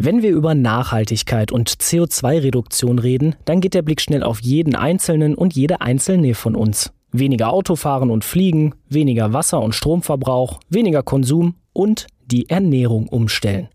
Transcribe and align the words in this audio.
Wenn 0.00 0.22
wir 0.22 0.30
über 0.30 0.54
Nachhaltigkeit 0.54 1.50
und 1.50 1.68
CO2-Reduktion 1.68 3.00
reden, 3.00 3.34
dann 3.44 3.60
geht 3.60 3.74
der 3.74 3.82
Blick 3.82 4.00
schnell 4.00 4.22
auf 4.22 4.40
jeden 4.40 4.76
Einzelnen 4.76 5.34
und 5.34 5.56
jede 5.56 5.80
Einzelne 5.80 6.34
von 6.34 6.54
uns. 6.54 6.92
Weniger 7.10 7.52
Autofahren 7.52 8.08
und 8.08 8.24
Fliegen, 8.24 8.76
weniger 8.88 9.32
Wasser- 9.32 9.60
und 9.60 9.74
Stromverbrauch, 9.74 10.60
weniger 10.68 11.02
Konsum 11.02 11.56
und 11.72 12.06
die 12.26 12.48
Ernährung 12.48 13.08
umstellen. 13.08 13.70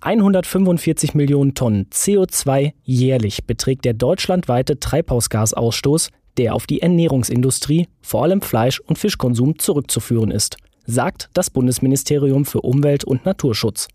145 0.00 1.14
Millionen 1.14 1.54
Tonnen 1.54 1.86
CO2 1.90 2.74
jährlich 2.84 3.44
beträgt 3.44 3.84
der 3.84 3.94
deutschlandweite 3.94 4.78
Treibhausgasausstoß, 4.78 6.10
der 6.36 6.54
auf 6.54 6.68
die 6.68 6.82
Ernährungsindustrie, 6.82 7.88
vor 8.00 8.22
allem 8.22 8.42
Fleisch- 8.42 8.78
und 8.78 8.96
Fischkonsum, 8.96 9.58
zurückzuführen 9.58 10.30
ist, 10.30 10.56
sagt 10.86 11.30
das 11.34 11.50
Bundesministerium 11.50 12.44
für 12.44 12.60
Umwelt 12.60 13.02
und 13.02 13.26
Naturschutz. 13.26 13.88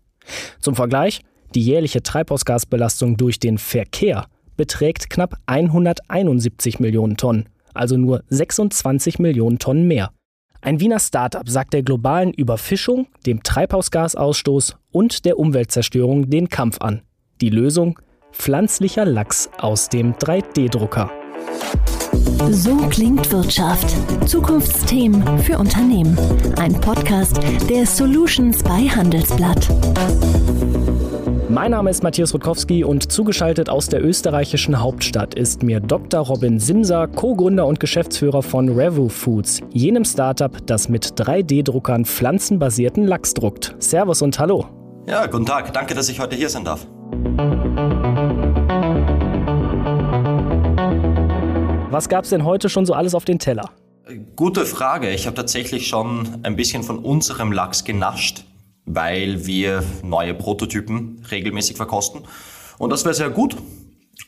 Zum 0.60 0.74
Vergleich, 0.74 1.22
die 1.54 1.62
jährliche 1.62 2.02
Treibhausgasbelastung 2.02 3.16
durch 3.16 3.38
den 3.38 3.58
Verkehr 3.58 4.26
beträgt 4.56 5.10
knapp 5.10 5.36
171 5.46 6.80
Millionen 6.80 7.16
Tonnen, 7.16 7.48
also 7.72 7.96
nur 7.96 8.22
26 8.28 9.18
Millionen 9.18 9.58
Tonnen 9.58 9.86
mehr. 9.86 10.10
Ein 10.60 10.80
Wiener 10.80 10.98
Startup 10.98 11.46
sagt 11.48 11.74
der 11.74 11.82
globalen 11.82 12.32
Überfischung, 12.32 13.06
dem 13.26 13.42
Treibhausgasausstoß 13.42 14.76
und 14.92 15.24
der 15.26 15.38
Umweltzerstörung 15.38 16.30
den 16.30 16.48
Kampf 16.48 16.80
an. 16.80 17.02
Die 17.40 17.50
Lösung? 17.50 17.98
Pflanzlicher 18.32 19.04
Lachs 19.04 19.50
aus 19.58 19.88
dem 19.90 20.14
3D-Drucker. 20.14 21.10
So 22.50 22.76
klingt 22.88 23.30
Wirtschaft. 23.30 23.94
Zukunftsthemen 24.26 25.38
für 25.38 25.58
Unternehmen. 25.58 26.18
Ein 26.58 26.72
Podcast 26.80 27.38
der 27.68 27.86
Solutions 27.86 28.62
bei 28.62 28.88
Handelsblatt. 28.88 29.68
Mein 31.48 31.70
Name 31.70 31.90
ist 31.90 32.02
Matthias 32.02 32.34
Rutkowski 32.34 32.82
und 32.82 33.12
zugeschaltet 33.12 33.68
aus 33.68 33.88
der 33.88 34.04
österreichischen 34.04 34.80
Hauptstadt 34.80 35.34
ist 35.34 35.62
mir 35.62 35.80
Dr. 35.80 36.20
Robin 36.20 36.58
Simser, 36.58 37.06
Co-Gründer 37.06 37.66
und 37.66 37.78
Geschäftsführer 37.78 38.42
von 38.42 38.68
Revu 38.68 39.08
Foods, 39.08 39.60
jenem 39.70 40.04
Startup, 40.04 40.66
das 40.66 40.88
mit 40.88 41.20
3D-Druckern 41.20 42.04
pflanzenbasierten 42.04 43.06
Lachs 43.06 43.34
druckt. 43.34 43.76
Servus 43.78 44.22
und 44.22 44.38
hallo. 44.38 44.66
Ja, 45.06 45.26
guten 45.26 45.46
Tag. 45.46 45.72
Danke, 45.72 45.94
dass 45.94 46.08
ich 46.08 46.18
heute 46.18 46.34
hier 46.34 46.48
sein 46.48 46.64
darf. 46.64 46.86
Was 51.94 52.08
gab 52.08 52.24
es 52.24 52.30
denn 52.30 52.44
heute 52.44 52.68
schon 52.68 52.86
so 52.86 52.92
alles 52.92 53.14
auf 53.14 53.24
den 53.24 53.38
Teller? 53.38 53.70
Gute 54.34 54.66
Frage. 54.66 55.10
Ich 55.10 55.26
habe 55.26 55.36
tatsächlich 55.36 55.86
schon 55.86 56.40
ein 56.42 56.56
bisschen 56.56 56.82
von 56.82 56.98
unserem 56.98 57.52
Lachs 57.52 57.84
genascht 57.84 58.44
weil 58.86 59.46
wir 59.46 59.82
neue 60.02 60.34
Prototypen 60.34 61.24
regelmäßig 61.30 61.76
verkosten. 61.76 62.22
Und 62.78 62.90
das 62.90 63.04
wäre 63.04 63.14
sehr 63.14 63.30
gut, 63.30 63.56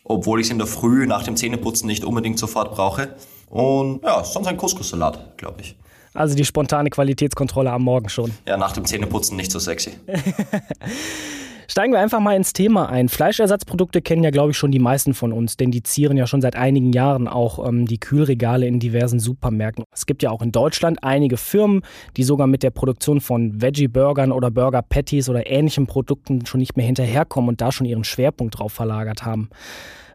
obwohl 0.05 0.41
ich 0.41 0.47
es 0.47 0.51
in 0.51 0.59
der 0.59 0.67
Früh 0.67 1.07
nach 1.07 1.25
dem 1.25 1.37
Zähneputzen 1.37 1.87
nicht 1.87 2.05
unbedingt 2.05 2.39
sofort 2.39 2.73
brauche. 2.73 3.17
Und 3.49 4.03
ja, 4.03 4.25
sonst 4.25 4.47
ein 4.47 4.57
Couscous-Salat, 4.57 5.37
glaube 5.37 5.61
ich. 5.61 5.77
Also 6.15 6.35
die 6.35 6.45
spontane 6.45 6.89
Qualitätskontrolle 6.89 7.71
am 7.71 7.83
Morgen 7.83 8.09
schon. 8.09 8.33
Ja, 8.49 8.57
nach 8.57 8.73
dem 8.73 8.87
Zähneputzen 8.87 9.37
nicht 9.37 9.53
so 9.53 9.59
sexy. 9.59 9.93
Steigen 11.69 11.93
wir 11.93 12.01
einfach 12.01 12.21
mal 12.21 12.37
ins 12.37 12.53
Thema 12.53 12.89
ein. 12.89 13.09
Fleischersatzprodukte 13.09 14.03
kennen 14.03 14.23
ja, 14.23 14.31
glaube 14.31 14.53
ich, 14.53 14.57
schon 14.57 14.71
die 14.71 14.79
meisten 14.79 15.15
von 15.15 15.33
uns, 15.33 15.57
denn 15.57 15.71
die 15.71 15.83
zieren 15.83 16.17
ja 16.17 16.27
schon 16.27 16.41
seit 16.41 16.57
einigen 16.57 16.93
Jahren 16.93 17.29
auch 17.29 17.67
ähm, 17.67 17.87
die 17.87 17.99
Kühlregale 17.99 18.67
in 18.67 18.79
diversen 18.79 19.19
Supermärkten. 19.19 19.85
Es 19.93 20.07
gibt 20.07 20.23
ja 20.23 20.31
auch 20.31 20.43
in 20.43 20.53
Deutschland 20.53 21.03
einige 21.03 21.37
Firmen, 21.37 21.83
die 22.17 22.23
sogar 22.23 22.47
mit 22.47 22.63
der 22.63 22.71
Produktion 22.71 23.21
von 23.21 23.61
Veggie-Burgern 23.61 24.33
oder 24.33 24.51
Burger-Patties 24.51 25.29
oder 25.29 25.51
ähnlichen 25.51 25.87
Produkten 25.87 26.47
schon 26.47 26.61
nicht 26.61 26.77
mehr 26.77 26.87
hinterherkommen 26.87 27.49
und 27.49 27.61
da 27.61 27.73
schon 27.73 27.87
ihren 27.87 28.05
Schwerpunkt 28.05 28.59
drauf 28.59 28.73
verlagert 28.73 29.25
haben. 29.25 29.51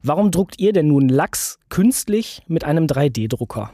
Warum 0.04 0.32
druckt 0.32 0.60
ihr 0.60 0.74
denn 0.74 0.88
nun 0.88 1.10
Lachs 1.10 1.60
künstlich 1.70 2.42
mit 2.48 2.64
einem 2.64 2.86
3D-Drucker? 2.86 3.72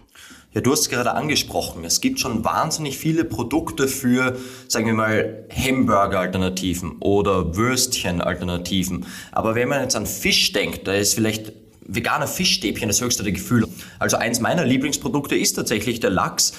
Ja, 0.58 0.61
du 0.61 0.72
hast 0.72 0.80
es 0.80 0.89
gerade 0.89 1.13
angesprochen. 1.13 1.85
Es 1.85 2.01
gibt 2.01 2.19
schon 2.19 2.44
wahnsinnig 2.44 2.97
viele 2.97 3.25
Produkte 3.25 3.88
für, 3.88 4.35
sagen 4.68 4.88
wir 4.88 4.95
mal, 4.95 5.45
Hamburger-Alternativen 5.56 6.94
oder 7.00 7.56
Würstchen-Alternativen. 7.56 9.06
Aber 9.31 9.53
wenn 9.53 9.69
man 9.69 9.84
jetzt 9.84 9.95
an 9.95 10.07
Fisch 10.07 10.53
denkt, 10.53 10.88
da 10.88 10.95
ist 10.95 11.13
vielleicht 11.13 11.53
veganer 11.81 12.25
Fischstäbchen 12.25 12.88
das 12.88 13.01
höchste 13.01 13.22
der 13.22 13.34
Gefühle. 13.34 13.68
Also 14.00 14.18
eins 14.18 14.40
meiner 14.40 14.66
Lieblingsprodukte 14.66 15.35
ist 15.35 15.53
tatsächlich 15.53 16.00
der 16.00 16.09
Lachs. 16.09 16.53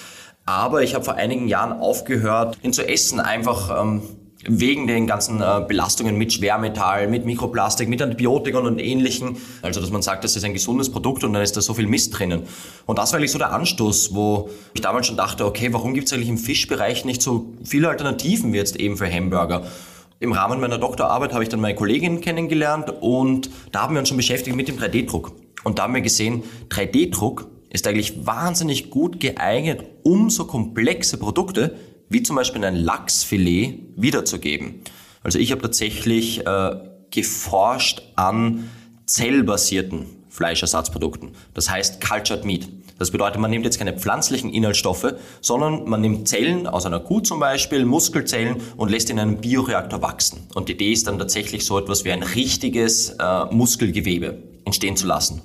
Aber 0.47 0.85
ich 0.85 0.95
habe 0.95 1.05
vor 1.05 1.15
einigen 1.15 1.49
Jahren 1.49 1.73
aufgehört, 1.73 2.57
ihn 2.63 2.73
zu 2.73 2.89
essen, 2.89 3.19
einfach 3.19 3.83
ähm, 3.83 4.03
wegen 4.45 4.87
den 4.87 5.07
ganzen 5.07 5.41
äh, 5.41 5.65
Belastungen 5.67 6.17
mit 6.17 6.33
Schwermetall, 6.33 7.09
mit 7.09 7.25
Mikroplastik, 7.25 7.89
mit 7.89 8.01
Antibiotika 8.01 8.59
und 8.59 8.79
ähnlichen. 8.79 9.37
Also, 9.63 9.81
dass 9.81 9.91
man 9.91 10.03
sagt, 10.03 10.23
das 10.23 10.37
ist 10.37 10.45
ein 10.45 10.53
gesundes 10.53 10.91
Produkt 10.91 11.25
und 11.25 11.33
dann 11.33 11.43
ist 11.43 11.57
da 11.57 11.61
so 11.61 11.75
viel 11.75 11.87
Mist 11.87 12.17
drinnen. 12.17 12.43
Und 12.87 12.99
das 12.99 13.13
war 13.13 13.19
eigentlich 13.19 13.33
so 13.33 13.39
der 13.39 13.53
Anstoß, 13.53 14.15
wo 14.15 14.49
ich 14.75 14.81
damals 14.81 15.07
schon 15.09 15.17
dachte, 15.17 15.45
okay, 15.45 15.73
warum 15.73 15.93
gibt 15.93 16.07
es 16.07 16.13
eigentlich 16.13 16.29
im 16.29 16.39
Fischbereich 16.39 17.05
nicht 17.05 17.21
so 17.21 17.53
viele 17.65 17.89
Alternativen 17.89 18.53
wie 18.53 18.59
jetzt 18.59 18.77
eben 18.77 18.97
für 18.97 19.13
Hamburger? 19.13 19.67
Im 20.21 20.33
Rahmen 20.33 20.61
meiner 20.61 20.79
Doktorarbeit 20.79 21.33
habe 21.33 21.45
ich 21.45 21.49
dann 21.49 21.61
meine 21.61 21.77
Kollegin 21.77 22.21
kennengelernt 22.21 22.93
und 23.01 23.51
da 23.71 23.83
haben 23.83 23.95
wir 23.95 24.01
uns 24.01 24.09
schon 24.09 24.17
beschäftigt 24.17 24.57
mit 24.57 24.67
dem 24.67 24.77
3D-Druck. 24.77 25.33
Und 25.65 25.79
da 25.79 25.85
haben 25.85 25.95
wir 25.95 26.01
gesehen, 26.01 26.43
3D-Druck 26.71 27.49
ist 27.71 27.87
eigentlich 27.87 28.27
wahnsinnig 28.27 28.91
gut 28.91 29.21
geeignet, 29.21 29.85
um 30.03 30.31
so 30.31 30.47
komplexe 30.47 31.19
Produkte 31.19 31.77
wie 32.09 32.23
zum 32.23 32.37
Beispiel 32.37 32.65
ein 32.65 32.77
Lachsfilet 32.77 33.81
wiederzugeben. 33.97 34.83
Also 35.23 35.39
ich 35.39 35.53
habe 35.53 35.63
tatsächlich 35.63 36.47
äh, 36.47 36.77
geforscht 37.11 38.03
an 38.17 38.71
zellbasierten 39.07 40.07
Fleischersatzprodukten. 40.29 41.31
Das 41.55 41.69
heißt 41.69 42.01
Cultured 42.01 42.45
Meat. 42.45 42.69
Das 42.99 43.13
bedeutet, 43.13 43.41
man 43.41 43.51
nimmt 43.51 43.65
jetzt 43.65 43.79
keine 43.79 43.93
pflanzlichen 43.93 44.53
Inhaltsstoffe, 44.53 45.15
sondern 45.41 45.89
man 45.89 46.01
nimmt 46.01 46.29
Zellen 46.29 46.67
aus 46.67 46.85
einer 46.85 46.99
Kuh 46.99 47.21
zum 47.21 47.39
Beispiel, 47.39 47.85
Muskelzellen 47.85 48.57
und 48.77 48.91
lässt 48.91 49.09
in 49.09 49.21
einem 49.21 49.39
Bioreaktor 49.39 50.03
wachsen. 50.03 50.49
Und 50.55 50.69
die 50.69 50.73
Idee 50.73 50.93
ist 50.93 51.07
dann 51.07 51.19
tatsächlich 51.19 51.65
so 51.65 51.79
etwas 51.79 52.05
wie 52.05 52.11
ein 52.11 52.25
richtiges 52.25 53.11
äh, 53.11 53.45
Muskelgewebe 53.47 54.43
entstehen 54.65 54.97
zu 54.97 55.07
lassen. 55.07 55.43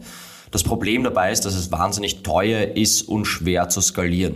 Das 0.50 0.64
Problem 0.64 1.04
dabei 1.04 1.32
ist, 1.32 1.46
dass 1.46 1.56
es 1.56 1.72
wahnsinnig 1.72 2.24
teuer 2.24 2.76
ist 2.76 3.04
und 3.04 3.26
schwer 3.26 3.70
zu 3.70 3.82
skalieren. 3.82 4.36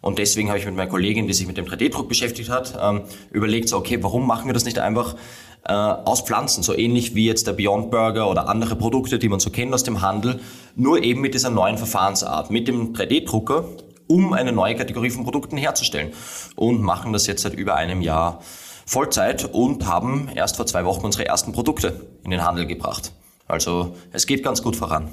Und 0.00 0.18
deswegen 0.18 0.48
habe 0.48 0.58
ich 0.58 0.66
mit 0.66 0.76
meiner 0.76 0.90
Kollegin, 0.90 1.26
die 1.26 1.32
sich 1.32 1.46
mit 1.46 1.56
dem 1.56 1.66
3D-Druck 1.66 2.08
beschäftigt 2.08 2.50
hat, 2.50 2.78
ähm, 2.80 3.02
überlegt, 3.30 3.68
so, 3.68 3.76
okay, 3.76 3.98
warum 4.02 4.26
machen 4.26 4.46
wir 4.46 4.54
das 4.54 4.64
nicht 4.64 4.78
einfach 4.78 5.16
äh, 5.64 5.72
aus 5.72 6.22
Pflanzen, 6.22 6.62
so 6.62 6.76
ähnlich 6.76 7.14
wie 7.14 7.26
jetzt 7.26 7.46
der 7.46 7.52
Beyond 7.52 7.90
Burger 7.90 8.30
oder 8.30 8.48
andere 8.48 8.76
Produkte, 8.76 9.18
die 9.18 9.28
man 9.28 9.40
so 9.40 9.50
kennt 9.50 9.74
aus 9.74 9.82
dem 9.82 10.00
Handel, 10.00 10.40
nur 10.76 11.02
eben 11.02 11.20
mit 11.20 11.34
dieser 11.34 11.50
neuen 11.50 11.78
Verfahrensart, 11.78 12.50
mit 12.50 12.68
dem 12.68 12.92
3D-Drucker, 12.92 13.64
um 14.06 14.32
eine 14.32 14.52
neue 14.52 14.76
Kategorie 14.76 15.10
von 15.10 15.24
Produkten 15.24 15.56
herzustellen. 15.56 16.12
Und 16.54 16.82
machen 16.82 17.12
das 17.12 17.26
jetzt 17.26 17.42
seit 17.42 17.54
über 17.54 17.74
einem 17.74 18.00
Jahr 18.00 18.40
Vollzeit 18.86 19.44
und 19.52 19.86
haben 19.86 20.30
erst 20.32 20.56
vor 20.56 20.66
zwei 20.66 20.84
Wochen 20.84 21.04
unsere 21.04 21.26
ersten 21.26 21.52
Produkte 21.52 22.06
in 22.22 22.30
den 22.30 22.44
Handel 22.44 22.66
gebracht. 22.66 23.12
Also 23.48 23.96
es 24.12 24.26
geht 24.26 24.44
ganz 24.44 24.62
gut 24.62 24.76
voran. 24.76 25.10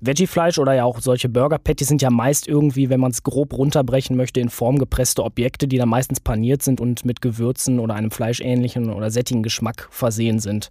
Veggie-Fleisch 0.00 0.58
oder 0.58 0.74
ja 0.74 0.84
auch 0.84 1.00
solche 1.00 1.28
Burger-Patties 1.28 1.88
sind 1.88 2.02
ja 2.02 2.10
meist 2.10 2.46
irgendwie, 2.46 2.90
wenn 2.90 3.00
man 3.00 3.12
es 3.12 3.22
grob 3.22 3.54
runterbrechen 3.54 4.16
möchte, 4.16 4.40
in 4.40 4.50
Form 4.50 4.78
gepresste 4.78 5.24
Objekte, 5.24 5.66
die 5.68 5.78
dann 5.78 5.88
meistens 5.88 6.20
paniert 6.20 6.62
sind 6.62 6.80
und 6.80 7.04
mit 7.04 7.22
Gewürzen 7.22 7.80
oder 7.80 7.94
einem 7.94 8.10
fleischähnlichen 8.10 8.92
oder 8.92 9.10
sättigen 9.10 9.42
Geschmack 9.42 9.88
versehen 9.90 10.38
sind. 10.38 10.68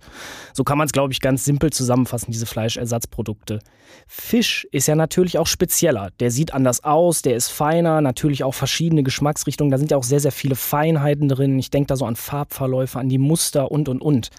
So 0.53 0.63
kann 0.63 0.77
man 0.77 0.85
es, 0.85 0.91
glaube 0.91 1.11
ich, 1.11 1.21
ganz 1.21 1.43
simpel 1.43 1.71
zusammenfassen, 1.71 2.31
diese 2.31 2.45
Fleischersatzprodukte. 2.45 3.59
Fisch 4.07 4.67
ist 4.71 4.87
ja 4.87 4.95
natürlich 4.95 5.37
auch 5.39 5.47
spezieller. 5.47 6.09
Der 6.19 6.29
sieht 6.29 6.53
anders 6.53 6.83
aus, 6.83 7.21
der 7.21 7.35
ist 7.35 7.49
feiner, 7.49 8.01
natürlich 8.01 8.43
auch 8.43 8.53
verschiedene 8.53 9.03
Geschmacksrichtungen. 9.03 9.71
Da 9.71 9.77
sind 9.77 9.91
ja 9.91 9.97
auch 9.97 10.03
sehr, 10.03 10.19
sehr 10.19 10.31
viele 10.31 10.55
Feinheiten 10.55 11.29
drin. 11.29 11.57
Ich 11.57 11.71
denke 11.71 11.87
da 11.87 11.95
so 11.95 12.05
an 12.05 12.15
Farbverläufe, 12.15 12.99
an 12.99 13.09
die 13.09 13.17
Muster 13.17 13.71
und, 13.71 13.89
und, 13.89 14.01
und. 14.01 14.29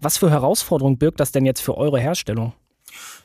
Was 0.00 0.18
für 0.18 0.30
Herausforderungen 0.30 0.98
birgt 0.98 1.20
das 1.20 1.32
denn 1.32 1.46
jetzt 1.46 1.60
für 1.60 1.76
eure 1.76 2.00
Herstellung? 2.00 2.52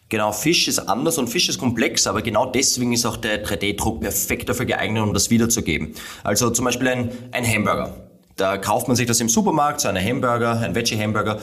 Genau, 0.10 0.32
Fisch 0.32 0.68
ist 0.68 0.80
anders 0.80 1.20
und 1.20 1.28
Fisch 1.28 1.50
ist 1.50 1.60
komplex, 1.60 2.08
aber 2.08 2.24
genau 2.24 2.48
deswegen 2.48 2.94
ist 2.94 3.06
auch 3.06 3.16
der 3.16 3.46
3D-Druck 3.46 4.02
perfekt 4.02 4.50
dafür 4.50 4.66
geeignet, 4.66 5.04
um 5.04 5.14
das 5.14 5.30
wiederzugeben. 5.30 5.94
Also 6.24 6.50
zum 6.50 6.66
Beispiel 6.66 6.88
ein, 6.88 7.12
ein 7.32 7.46
Hamburger. 7.46 7.96
Da 8.36 8.58
kauft 8.58 8.88
man 8.88 8.98
sich 8.98 9.06
das 9.06 9.20
im 9.20 9.30
Supermarkt, 9.30 9.82
so 9.82 9.88
eine 9.88 10.04
Hamburger, 10.04 10.60
ein 10.62 10.74
Veggie-Hamburger. 10.74 11.40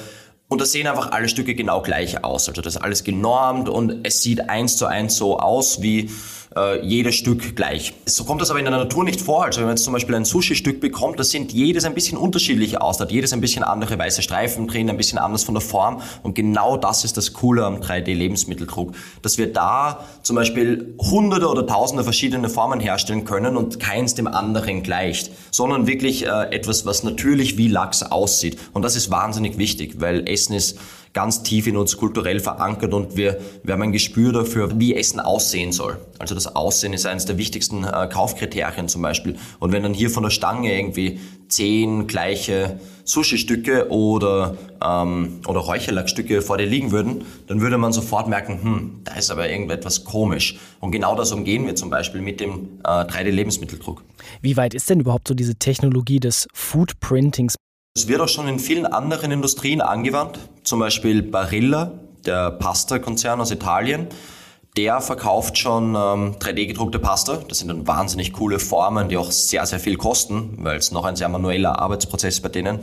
Und 0.49 0.61
da 0.61 0.65
sehen 0.65 0.89
einfach 0.89 1.13
alle 1.13 1.29
Stücke 1.29 1.55
genau 1.55 1.81
gleich 1.81 2.25
aus. 2.25 2.49
Also 2.49 2.61
das 2.61 2.75
ist 2.75 2.83
alles 2.83 3.05
genormt 3.05 3.69
und 3.69 4.05
es 4.05 4.23
sieht 4.23 4.49
eins 4.49 4.77
zu 4.77 4.87
eins 4.87 5.17
so 5.17 5.39
aus 5.39 5.83
wie 5.83 6.11
äh, 6.57 6.85
jedes 6.85 7.15
Stück 7.15 7.55
gleich. 7.55 7.93
So 8.07 8.25
kommt 8.25 8.41
das 8.41 8.51
aber 8.51 8.59
in 8.59 8.65
der 8.65 8.77
Natur 8.77 9.05
nicht 9.05 9.21
vor. 9.21 9.45
Also 9.45 9.61
wenn 9.61 9.67
man 9.67 9.77
jetzt 9.77 9.85
zum 9.85 9.93
Beispiel 9.93 10.15
ein 10.15 10.25
Sushi-Stück 10.25 10.81
bekommt, 10.81 11.21
das 11.21 11.31
sind 11.31 11.53
jedes 11.53 11.85
ein 11.85 11.95
bisschen 11.95 12.19
unterschiedlich 12.19 12.81
aus. 12.81 12.97
Da 12.97 13.05
hat 13.05 13.13
jedes 13.13 13.33
ein 13.33 13.41
bisschen 13.41 13.63
andere 13.63 13.99
weiße 13.99 14.23
Streifen 14.23 14.67
drin, 14.67 14.89
ein 14.89 14.97
bisschen 14.97 15.19
anders 15.19 15.45
von 15.45 15.55
der 15.55 15.61
Form. 15.61 16.01
Und 16.23 16.35
genau 16.35 16.77
das 16.77 17.05
ist 17.05 17.17
das 17.17 17.33
Coole 17.33 17.65
am 17.65 17.77
3D-Lebensmitteldruck, 17.77 18.93
dass 19.23 19.39
wir 19.39 19.53
da 19.53 20.05
zum 20.23 20.37
Beispiel 20.37 20.95
hunderte 20.99 21.49
oder 21.49 21.67
tausende 21.67 22.05
verschiedene 22.05 22.49
Formen 22.49 22.81
herstellen 22.81 23.25
können 23.25 23.57
und 23.57 23.79
keins 23.79 24.15
dem 24.15 24.27
anderen 24.27 24.83
gleicht, 24.83 25.31
sondern 25.51 25.87
wirklich 25.87 26.27
äh, 26.27 26.55
etwas, 26.55 26.87
was 26.87 27.03
natürlich 27.03 27.59
wie 27.59 27.69
Lachs 27.69 28.03
aussieht. 28.03 28.59
Und 28.73 28.83
das 28.83 28.97
ist 28.97 29.11
wahnsinnig 29.11 29.59
wichtig, 29.59 29.97
weil 30.01 30.27
Essen 30.29 30.55
ist 30.55 30.79
ganz 31.13 31.43
tief 31.43 31.67
in 31.67 31.77
uns 31.77 31.97
kulturell 31.97 32.41
verankert 32.41 32.93
und 32.95 33.17
wir, 33.17 33.39
wir 33.63 33.75
haben 33.75 33.83
ein 33.83 33.93
Gespür 33.93 34.33
dafür, 34.33 34.79
wie 34.79 34.95
Essen 34.95 35.21
aussehen 35.21 35.73
soll. 35.73 35.99
Also 36.19 36.35
das 36.35 36.55
Aussehen 36.55 36.93
ist 36.93 37.07
eines 37.07 37.25
der 37.25 37.39
wichtigsten 37.39 37.85
äh, 37.85 38.09
Kaufkriterien 38.11 38.89
zum 38.89 39.03
Beispiel. 39.03 39.37
Und 39.59 39.73
wenn 39.73 39.83
dann 39.83 39.95
hier 39.95 40.11
von 40.11 40.23
der 40.23 40.31
Stange 40.31 40.77
irgendwie 40.77 41.21
zehn 41.49 42.07
gleiche 42.07 42.79
Sushi-Stücke 43.05 43.91
oder, 43.91 44.57
ähm, 44.83 45.41
oder 45.47 45.61
Räucherlackstücke 45.61 46.43
vor 46.43 46.59
dir 46.59 46.67
liegen 46.67 46.91
würden, 46.91 47.25
dann 47.47 47.61
würde 47.61 47.79
man 47.79 47.93
sofort 47.93 48.29
merken, 48.29 48.63
hm, 48.63 49.01
da 49.05 49.15
ist 49.15 49.31
aber 49.31 49.49
irgendetwas 49.49 50.05
komisch. 50.05 50.59
Und 50.81 50.91
genau 50.91 51.15
das 51.15 51.33
umgehen 51.33 51.67
wir 51.67 51.77
zum 51.77 51.89
Beispiel 51.89 52.21
mit 52.21 52.41
dem 52.41 52.81
äh, 52.85 52.89
3D-Lebensmitteldruck. 52.89 54.03
Wie 54.43 54.57
weit 54.57 54.75
ist 54.75 54.91
denn 54.91 55.01
überhaupt 55.01 55.29
so 55.29 55.35
diese 55.35 55.55
Technologie 55.55 56.21
des 56.21 56.49
Foodprintings 56.53 57.55
es 57.97 58.09
wird 58.09 58.21
auch 58.21 58.29
schon 58.29 58.47
in 58.47 58.59
vielen 58.59 58.85
anderen 58.85 59.31
Industrien 59.33 59.81
angewandt, 59.81 60.39
zum 60.65 60.81
Beispiel 60.81 61.23
Barilla, 61.23 61.93
der 62.27 62.51
Pasta-Konzern 62.51 63.41
aus 63.41 63.51
Italien. 63.51 64.09
Der 64.77 65.01
verkauft 65.01 65.57
schon 65.57 65.95
ähm, 65.95 66.37
3D-gedruckte 66.39 66.99
Pasta. 66.99 67.39
Das 67.49 67.61
sind 67.61 67.69
dann 67.69 67.87
wahnsinnig 67.87 68.35
coole 68.35 68.59
Formen, 68.59 69.09
die 69.09 69.17
auch 69.17 69.31
sehr, 69.31 69.65
sehr 69.65 69.81
viel 69.81 69.97
kosten, 69.97 70.59
weil 70.59 70.77
es 70.77 70.93
noch 70.93 71.07
ein 71.07 71.17
sehr 71.17 71.31
manueller 71.31 71.79
Arbeitsprozess 71.79 72.43
bei 72.43 72.51
denen. 72.51 72.81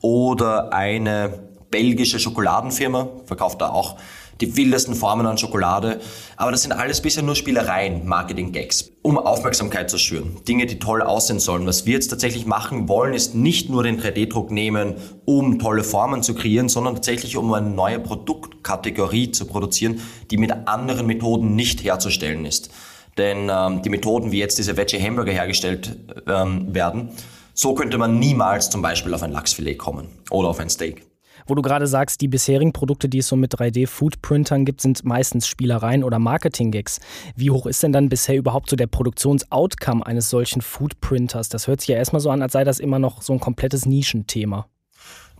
Oder 0.00 0.72
eine 0.72 1.40
belgische 1.68 2.18
Schokoladenfirma 2.18 3.08
verkauft 3.26 3.60
da 3.60 3.68
auch 3.68 3.96
die 4.40 4.56
wildesten 4.56 4.94
Formen 4.94 5.26
an 5.26 5.38
Schokolade. 5.38 6.00
Aber 6.36 6.50
das 6.50 6.62
sind 6.62 6.72
alles 6.72 7.00
bisher 7.00 7.22
nur 7.22 7.34
Spielereien, 7.34 8.06
Marketing-Gags, 8.06 8.92
um 9.02 9.18
Aufmerksamkeit 9.18 9.90
zu 9.90 9.98
schüren. 9.98 10.36
Dinge, 10.46 10.66
die 10.66 10.78
toll 10.78 11.02
aussehen 11.02 11.40
sollen. 11.40 11.66
Was 11.66 11.86
wir 11.86 11.94
jetzt 11.94 12.08
tatsächlich 12.08 12.46
machen 12.46 12.88
wollen, 12.88 13.14
ist 13.14 13.34
nicht 13.34 13.70
nur 13.70 13.82
den 13.82 14.00
3D-Druck 14.00 14.50
nehmen, 14.50 14.94
um 15.24 15.58
tolle 15.58 15.84
Formen 15.84 16.22
zu 16.22 16.34
kreieren, 16.34 16.68
sondern 16.68 16.94
tatsächlich 16.94 17.36
um 17.36 17.52
eine 17.52 17.70
neue 17.70 18.00
Produktkategorie 18.00 19.30
zu 19.30 19.46
produzieren, 19.46 20.00
die 20.30 20.36
mit 20.36 20.52
anderen 20.66 21.06
Methoden 21.06 21.54
nicht 21.54 21.84
herzustellen 21.84 22.44
ist. 22.44 22.70
Denn 23.16 23.48
ähm, 23.50 23.82
die 23.82 23.90
Methoden, 23.90 24.32
wie 24.32 24.38
jetzt 24.38 24.58
diese 24.58 24.76
Veggie 24.76 25.00
Hamburger 25.00 25.32
hergestellt 25.32 25.96
ähm, 26.26 26.74
werden, 26.74 27.10
so 27.52 27.74
könnte 27.74 27.98
man 27.98 28.18
niemals 28.18 28.70
zum 28.70 28.82
Beispiel 28.82 29.14
auf 29.14 29.22
ein 29.22 29.30
Lachsfilet 29.30 29.76
kommen 29.76 30.08
oder 30.30 30.48
auf 30.48 30.58
ein 30.58 30.68
Steak. 30.68 31.06
Wo 31.46 31.54
du 31.54 31.62
gerade 31.62 31.86
sagst, 31.86 32.20
die 32.20 32.28
bisherigen 32.28 32.72
Produkte, 32.72 33.08
die 33.08 33.18
es 33.18 33.28
so 33.28 33.36
mit 33.36 33.54
3D-Foodprintern 33.54 34.64
gibt, 34.64 34.80
sind 34.80 35.04
meistens 35.04 35.46
Spielereien 35.46 36.02
oder 36.02 36.18
Marketing-Gags. 36.18 37.00
Wie 37.36 37.50
hoch 37.50 37.66
ist 37.66 37.82
denn 37.82 37.92
dann 37.92 38.08
bisher 38.08 38.36
überhaupt 38.36 38.70
so 38.70 38.76
der 38.76 38.86
Produktionsoutcome 38.86 40.06
eines 40.06 40.30
solchen 40.30 40.62
Foodprinters? 40.62 41.50
Das 41.50 41.66
hört 41.66 41.80
sich 41.80 41.88
ja 41.88 41.96
erstmal 41.96 42.20
so 42.20 42.30
an, 42.30 42.40
als 42.40 42.52
sei 42.52 42.64
das 42.64 42.78
immer 42.78 42.98
noch 42.98 43.20
so 43.20 43.34
ein 43.34 43.40
komplettes 43.40 43.84
Nischenthema. 43.84 44.66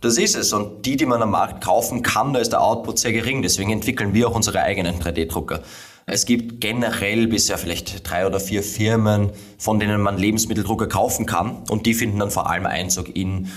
Das 0.01 0.17
ist 0.17 0.35
es. 0.35 0.53
Und 0.53 0.85
die, 0.85 0.97
die 0.97 1.07
man 1.07 1.21
am 1.21 1.31
Markt 1.31 1.63
kaufen 1.63 2.03
kann, 2.03 2.33
da 2.33 2.39
ist 2.39 2.51
der 2.51 2.61
Output 2.61 2.99
sehr 2.99 3.11
gering. 3.11 3.41
Deswegen 3.41 3.71
entwickeln 3.71 4.13
wir 4.13 4.27
auch 4.27 4.35
unsere 4.35 4.61
eigenen 4.61 4.99
3D-Drucker. 4.99 5.61
Es 6.05 6.25
gibt 6.25 6.61
generell 6.61 7.27
bisher 7.27 7.57
vielleicht 7.57 8.07
drei 8.07 8.27
oder 8.27 8.39
vier 8.39 8.61
Firmen, 8.61 9.31
von 9.57 9.79
denen 9.79 10.01
man 10.01 10.19
Lebensmitteldrucker 10.19 10.87
kaufen 10.87 11.25
kann. 11.25 11.63
Und 11.69 11.87
die 11.87 11.95
finden 11.95 12.19
dann 12.19 12.29
vor 12.29 12.47
allem 12.47 12.67
Einzug 12.67 13.15
in 13.15 13.49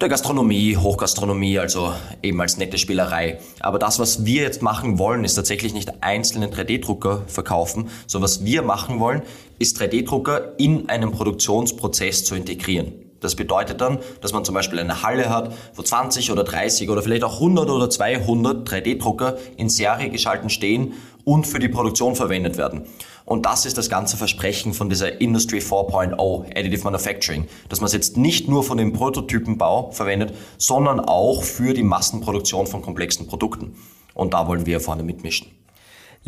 der 0.00 0.08
Gastronomie, 0.08 0.76
Hochgastronomie, 0.76 1.58
also 1.58 1.92
eben 2.22 2.40
als 2.40 2.56
nette 2.56 2.78
Spielerei. 2.78 3.40
Aber 3.58 3.80
das, 3.80 3.98
was 3.98 4.24
wir 4.24 4.42
jetzt 4.42 4.62
machen 4.62 4.98
wollen, 4.98 5.24
ist 5.24 5.34
tatsächlich 5.34 5.74
nicht 5.74 6.02
einzelne 6.02 6.46
3D-Drucker 6.46 7.24
verkaufen. 7.26 7.88
So 8.06 8.22
was 8.22 8.44
wir 8.44 8.62
machen 8.62 9.00
wollen, 9.00 9.22
ist 9.58 9.80
3D-Drucker 9.80 10.52
in 10.58 10.88
einen 10.88 11.10
Produktionsprozess 11.10 12.24
zu 12.24 12.36
integrieren. 12.36 12.92
Das 13.20 13.34
bedeutet 13.34 13.80
dann, 13.80 13.98
dass 14.20 14.32
man 14.32 14.44
zum 14.44 14.54
Beispiel 14.54 14.78
eine 14.78 15.02
Halle 15.02 15.28
hat, 15.28 15.52
wo 15.74 15.82
20 15.82 16.30
oder 16.30 16.44
30 16.44 16.88
oder 16.88 17.02
vielleicht 17.02 17.24
auch 17.24 17.34
100 17.34 17.68
oder 17.68 17.90
200 17.90 18.68
3D-Drucker 18.68 19.36
in 19.56 19.68
Serie 19.68 20.10
geschalten 20.10 20.50
stehen 20.50 20.92
und 21.24 21.48
für 21.48 21.58
die 21.58 21.68
Produktion 21.68 22.14
verwendet 22.14 22.56
werden. 22.56 22.86
Und 23.28 23.44
das 23.44 23.66
ist 23.66 23.76
das 23.76 23.90
ganze 23.90 24.16
Versprechen 24.16 24.72
von 24.72 24.88
dieser 24.88 25.20
Industry 25.20 25.58
4.0 25.58 26.16
Additive 26.56 26.82
Manufacturing, 26.84 27.46
dass 27.68 27.82
man 27.82 27.88
es 27.88 27.92
jetzt 27.92 28.16
nicht 28.16 28.48
nur 28.48 28.64
von 28.64 28.78
dem 28.78 28.94
Prototypenbau 28.94 29.90
verwendet, 29.90 30.32
sondern 30.56 30.98
auch 30.98 31.42
für 31.42 31.74
die 31.74 31.82
Massenproduktion 31.82 32.66
von 32.66 32.80
komplexen 32.80 33.26
Produkten. 33.26 33.76
Und 34.14 34.32
da 34.32 34.48
wollen 34.48 34.64
wir 34.64 34.80
vorne 34.80 35.02
mitmischen. 35.02 35.57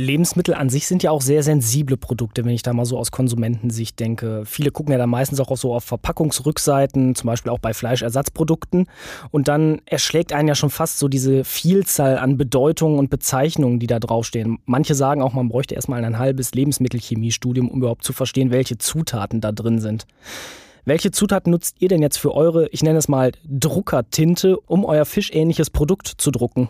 Lebensmittel 0.01 0.55
an 0.55 0.71
sich 0.71 0.87
sind 0.87 1.03
ja 1.03 1.11
auch 1.11 1.21
sehr 1.21 1.43
sensible 1.43 1.97
Produkte, 1.97 2.45
wenn 2.45 2.53
ich 2.53 2.63
da 2.63 2.73
mal 2.73 2.87
so 2.87 2.99
aus 2.99 3.11
Konsumentensicht 3.11 4.01
denke. 4.01 4.43
Viele 4.47 4.71
gucken 4.71 4.93
ja 4.93 4.99
da 4.99 5.07
meistens 5.07 5.41
auch 5.41 5.57
so 5.57 5.75
auf 5.75 5.85
Verpackungsrückseiten, 5.85 7.15
zum 7.15 7.27
Beispiel 7.27 7.53
auch 7.53 7.59
bei 7.59 7.75
Fleischersatzprodukten. 7.75 8.87
Und 9.31 9.49
dann 9.49 9.83
erschlägt 9.85 10.33
einen 10.33 10.49
ja 10.49 10.55
schon 10.55 10.71
fast 10.71 10.99
so 10.99 11.09
diese 11.09 11.45
Vielzahl 11.45 12.19
an 12.19 12.39
Bedeutungen 12.39 12.99
und 12.99 13.11
Bezeichnungen, 13.11 13.79
die 13.79 13.87
da 13.87 14.01
draufstehen. 14.01 14.59
Manche 14.65 14.95
sagen 14.95 15.23
auch, 15.23 15.35
man 15.35 15.49
bräuchte 15.49 15.75
erstmal 15.75 16.05
ein 16.05 16.19
halbes 16.19 16.55
Lebensmittelchemiestudium, 16.55 17.69
um 17.69 17.79
überhaupt 17.81 18.05
zu 18.05 18.13
verstehen, 18.13 18.51
welche 18.51 18.79
Zutaten 18.79 19.41
da 19.41 19.53
drin 19.53 19.81
sind. 19.81 20.07
Welche 20.87 21.11
Zutaten 21.11 21.51
nutzt 21.51 21.77
ihr 21.81 21.89
denn 21.89 22.01
jetzt 22.01 22.17
für 22.17 22.35
eure, 22.35 22.69
ich 22.69 22.83
nenne 22.83 22.99
es 22.99 23.09
mal, 23.09 23.33
Druckertinte, 23.45 24.59
um 24.59 24.87
euer 24.87 25.05
fischähnliches 25.05 25.69
Produkt 25.69 26.09
zu 26.09 26.31
drucken? 26.31 26.69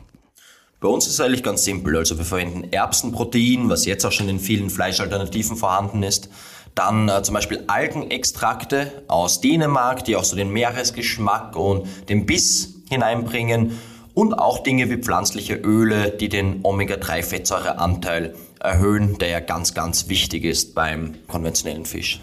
Bei 0.81 0.89
uns 0.89 1.07
ist 1.07 1.13
es 1.15 1.21
eigentlich 1.21 1.43
ganz 1.43 1.63
simpel. 1.63 1.95
Also 1.99 2.17
wir 2.17 2.25
verwenden 2.25 2.73
Erbsenprotein, 2.73 3.69
was 3.69 3.85
jetzt 3.85 4.07
auch 4.07 4.13
schon 4.13 4.31
in 4.31 4.41
vielen 4.41 4.71
Fleischalternativen 4.71 5.57
vorhanden 5.57 6.03
ist. 6.03 6.31
Dann 6.75 7.11
äh, 7.11 7.23
zum 7.23 7.35
Beispiel 7.35 7.65
Algenextrakte 7.67 9.03
aus 9.07 9.43
Dänemark, 9.43 10.07
die 10.07 10.17
auch 10.17 10.25
so 10.25 10.37
den 10.37 10.51
Meeresgeschmack 10.51 11.55
und 11.55 11.87
den 12.09 12.25
Biss 12.25 12.77
hineinbringen. 12.89 13.79
Und 14.15 14.33
auch 14.33 14.63
Dinge 14.63 14.89
wie 14.89 14.97
pflanzliche 14.97 15.55
Öle, 15.55 16.13
die 16.13 16.31
den 16.31 16.61
Omega-3-Fettsäureanteil 16.63 18.35
erhöhen, 18.59 19.19
der 19.19 19.29
ja 19.29 19.41
ganz, 19.41 19.75
ganz 19.75 20.09
wichtig 20.09 20.45
ist 20.45 20.75
beim 20.75 21.15
konventionellen 21.29 21.85
Fisch. 21.85 22.21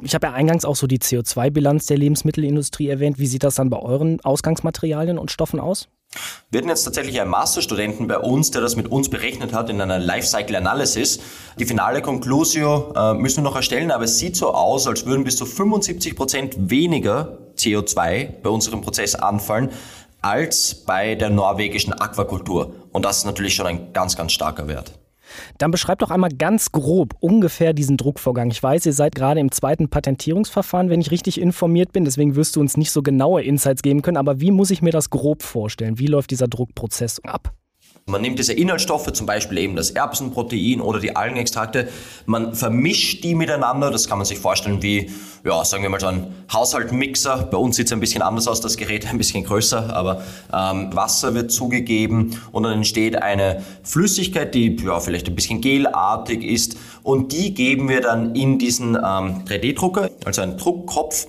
Ich 0.00 0.14
habe 0.14 0.28
ja 0.28 0.32
eingangs 0.32 0.64
auch 0.64 0.76
so 0.76 0.86
die 0.86 0.98
CO2-Bilanz 0.98 1.86
der 1.86 1.98
Lebensmittelindustrie 1.98 2.88
erwähnt. 2.88 3.18
Wie 3.18 3.26
sieht 3.26 3.44
das 3.44 3.56
dann 3.56 3.68
bei 3.68 3.78
euren 3.78 4.20
Ausgangsmaterialien 4.22 5.18
und 5.18 5.30
Stoffen 5.30 5.60
aus? 5.60 5.88
Wir 6.50 6.58
hatten 6.58 6.68
jetzt 6.68 6.84
tatsächlich 6.84 7.18
einen 7.20 7.30
Masterstudenten 7.30 8.06
bei 8.06 8.18
uns, 8.18 8.50
der 8.50 8.60
das 8.60 8.76
mit 8.76 8.88
uns 8.88 9.08
berechnet 9.08 9.54
hat 9.54 9.70
in 9.70 9.80
einer 9.80 9.98
Lifecycle 9.98 10.56
Analysis. 10.56 11.20
Die 11.58 11.64
finale 11.64 12.02
Conclusio 12.02 12.92
äh, 12.94 13.14
müssen 13.14 13.38
wir 13.38 13.44
noch 13.44 13.56
erstellen, 13.56 13.90
aber 13.90 14.04
es 14.04 14.18
sieht 14.18 14.36
so 14.36 14.52
aus, 14.52 14.86
als 14.86 15.06
würden 15.06 15.24
bis 15.24 15.36
zu 15.36 15.46
75 15.46 16.14
Prozent 16.14 16.54
weniger 16.58 17.38
CO2 17.56 18.28
bei 18.42 18.50
unserem 18.50 18.82
Prozess 18.82 19.14
anfallen 19.14 19.70
als 20.20 20.74
bei 20.74 21.14
der 21.14 21.30
norwegischen 21.30 21.92
Aquakultur. 21.94 22.74
Und 22.92 23.04
das 23.04 23.18
ist 23.18 23.24
natürlich 23.24 23.54
schon 23.54 23.66
ein 23.66 23.92
ganz, 23.92 24.16
ganz 24.16 24.32
starker 24.32 24.68
Wert. 24.68 24.92
Dann 25.58 25.70
beschreibt 25.70 26.02
doch 26.02 26.10
einmal 26.10 26.30
ganz 26.30 26.72
grob 26.72 27.14
ungefähr 27.20 27.72
diesen 27.72 27.96
Druckvorgang. 27.96 28.50
Ich 28.50 28.62
weiß, 28.62 28.86
ihr 28.86 28.92
seid 28.92 29.14
gerade 29.14 29.40
im 29.40 29.50
zweiten 29.50 29.88
Patentierungsverfahren, 29.88 30.90
wenn 30.90 31.00
ich 31.00 31.10
richtig 31.10 31.40
informiert 31.40 31.92
bin. 31.92 32.04
Deswegen 32.04 32.36
wirst 32.36 32.56
du 32.56 32.60
uns 32.60 32.76
nicht 32.76 32.90
so 32.90 33.02
genaue 33.02 33.42
Insights 33.42 33.82
geben 33.82 34.02
können. 34.02 34.16
Aber 34.16 34.40
wie 34.40 34.50
muss 34.50 34.70
ich 34.70 34.82
mir 34.82 34.92
das 34.92 35.10
grob 35.10 35.42
vorstellen? 35.42 35.98
Wie 35.98 36.06
läuft 36.06 36.30
dieser 36.30 36.48
Druckprozess 36.48 37.20
ab? 37.24 37.54
Man 38.06 38.20
nimmt 38.20 38.36
diese 38.40 38.52
Inhaltsstoffe, 38.52 39.12
zum 39.12 39.26
Beispiel 39.26 39.58
eben 39.58 39.76
das 39.76 39.90
Erbsenprotein 39.90 40.80
oder 40.80 40.98
die 40.98 41.14
Algenextrakte, 41.14 41.88
man 42.26 42.52
vermischt 42.52 43.22
die 43.22 43.36
miteinander. 43.36 43.92
Das 43.92 44.08
kann 44.08 44.18
man 44.18 44.24
sich 44.24 44.40
vorstellen 44.40 44.82
wie, 44.82 45.08
ja, 45.44 45.64
sagen 45.64 45.84
wir 45.84 45.90
mal 45.90 46.00
so 46.00 46.08
ein 46.08 46.34
Haushaltmixer. 46.52 47.48
Bei 47.52 47.56
uns 47.56 47.76
sieht 47.76 47.86
es 47.86 47.92
ein 47.92 48.00
bisschen 48.00 48.22
anders 48.22 48.48
aus, 48.48 48.60
das 48.60 48.76
Gerät 48.76 49.06
ein 49.10 49.18
bisschen 49.18 49.44
größer, 49.44 49.94
aber 49.94 50.22
ähm, 50.52 50.90
Wasser 50.92 51.34
wird 51.34 51.52
zugegeben 51.52 52.40
und 52.50 52.64
dann 52.64 52.72
entsteht 52.72 53.22
eine 53.22 53.62
Flüssigkeit, 53.84 54.52
die 54.52 54.74
ja, 54.84 54.98
vielleicht 54.98 55.28
ein 55.28 55.36
bisschen 55.36 55.60
gelartig 55.60 56.42
ist 56.42 56.76
und 57.04 57.30
die 57.30 57.54
geben 57.54 57.88
wir 57.88 58.00
dann 58.00 58.34
in 58.34 58.58
diesen 58.58 58.96
ähm, 58.96 59.44
3D-Drucker, 59.46 60.10
also 60.24 60.42
einen 60.42 60.58
Druckkopf 60.58 61.28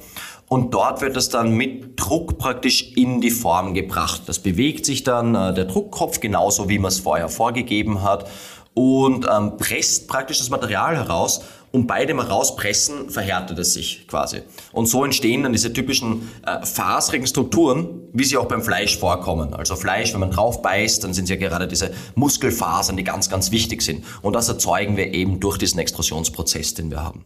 und 0.53 0.71
dort 0.71 1.01
wird 1.01 1.17
es 1.17 1.29
dann 1.29 1.55
mit 1.55 1.99
Druck 1.99 2.37
praktisch 2.37 2.91
in 2.95 3.21
die 3.21 3.31
Form 3.31 3.73
gebracht. 3.73 4.21
Das 4.27 4.37
bewegt 4.37 4.85
sich 4.85 5.01
dann 5.01 5.33
äh, 5.33 5.51
der 5.51 5.65
Druckkopf 5.65 6.19
genauso, 6.19 6.69
wie 6.69 6.77
man 6.77 6.89
es 6.89 6.99
vorher 6.99 7.27
vorgegeben 7.27 8.03
hat 8.03 8.29
und 8.75 9.25
ähm, 9.27 9.57
presst 9.57 10.07
praktisch 10.07 10.37
das 10.37 10.51
Material 10.51 10.95
heraus 10.95 11.43
und 11.71 11.87
bei 11.87 12.05
dem 12.05 12.19
Rauspressen 12.19 13.09
verhärtet 13.09 13.57
es 13.57 13.73
sich 13.73 14.07
quasi. 14.07 14.43
Und 14.71 14.85
so 14.85 15.03
entstehen 15.03 15.41
dann 15.41 15.53
diese 15.53 15.73
typischen 15.73 16.29
äh, 16.45 16.63
fasrigen 16.63 17.25
Strukturen, 17.25 18.01
wie 18.13 18.23
sie 18.23 18.37
auch 18.37 18.45
beim 18.45 18.61
Fleisch 18.61 18.99
vorkommen. 18.99 19.55
Also 19.55 19.75
Fleisch, 19.75 20.13
wenn 20.13 20.19
man 20.19 20.29
drauf 20.29 20.61
beißt, 20.61 21.03
dann 21.03 21.15
sind 21.15 21.23
es 21.23 21.31
ja 21.31 21.37
gerade 21.37 21.67
diese 21.67 21.89
Muskelfasern, 22.13 22.95
die 22.95 23.03
ganz, 23.03 23.27
ganz 23.27 23.49
wichtig 23.49 23.81
sind. 23.81 24.05
Und 24.21 24.33
das 24.33 24.49
erzeugen 24.49 24.97
wir 24.97 25.15
eben 25.15 25.39
durch 25.39 25.57
diesen 25.57 25.79
Extrusionsprozess, 25.79 26.75
den 26.75 26.91
wir 26.91 27.03
haben. 27.03 27.25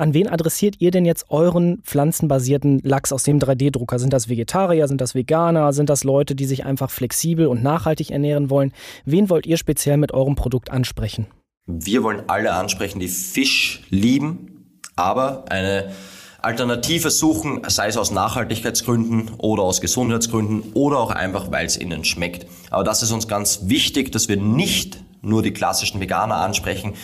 An 0.00 0.14
wen 0.14 0.28
adressiert 0.28 0.76
ihr 0.78 0.90
denn 0.90 1.04
jetzt 1.04 1.26
euren 1.28 1.82
pflanzenbasierten 1.82 2.80
Lachs 2.82 3.12
aus 3.12 3.24
dem 3.24 3.38
3D-Drucker? 3.38 3.98
Sind 3.98 4.14
das 4.14 4.30
Vegetarier, 4.30 4.88
sind 4.88 5.02
das 5.02 5.14
Veganer, 5.14 5.74
sind 5.74 5.90
das 5.90 6.04
Leute, 6.04 6.34
die 6.34 6.46
sich 6.46 6.64
einfach 6.64 6.90
flexibel 6.90 7.46
und 7.46 7.62
nachhaltig 7.62 8.10
ernähren 8.10 8.48
wollen? 8.48 8.72
Wen 9.04 9.28
wollt 9.28 9.44
ihr 9.44 9.58
speziell 9.58 9.98
mit 9.98 10.12
eurem 10.12 10.36
Produkt 10.36 10.70
ansprechen? 10.70 11.26
Wir 11.66 12.02
wollen 12.02 12.22
alle 12.28 12.54
ansprechen, 12.54 12.98
die 12.98 13.08
Fisch 13.08 13.82
lieben, 13.90 14.80
aber 14.96 15.44
eine 15.50 15.92
Alternative 16.40 17.10
suchen, 17.10 17.60
sei 17.68 17.88
es 17.88 17.98
aus 17.98 18.10
Nachhaltigkeitsgründen 18.10 19.32
oder 19.36 19.64
aus 19.64 19.82
Gesundheitsgründen 19.82 20.72
oder 20.72 20.98
auch 20.98 21.10
einfach, 21.10 21.50
weil 21.50 21.66
es 21.66 21.78
ihnen 21.78 22.04
schmeckt. 22.04 22.46
Aber 22.70 22.84
das 22.84 23.02
ist 23.02 23.12
uns 23.12 23.28
ganz 23.28 23.64
wichtig, 23.64 24.12
dass 24.12 24.30
wir 24.30 24.38
nicht 24.38 25.04
nur 25.20 25.42
die 25.42 25.52
klassischen 25.52 26.00
Veganer 26.00 26.36
ansprechen, 26.36 26.94